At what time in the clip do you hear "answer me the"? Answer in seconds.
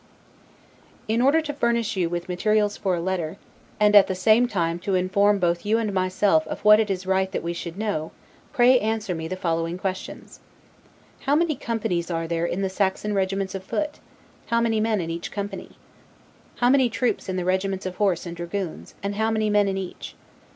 8.79-9.35